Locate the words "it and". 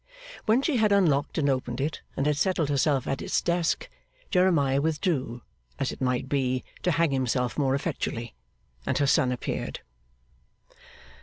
1.79-2.25